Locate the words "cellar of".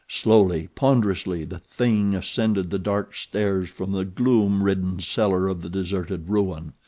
4.99-5.61